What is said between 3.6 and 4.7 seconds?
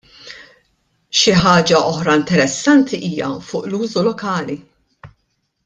l-użu lokali.